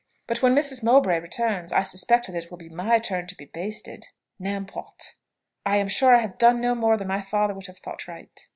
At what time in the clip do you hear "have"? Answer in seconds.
6.21-6.39, 7.67-7.77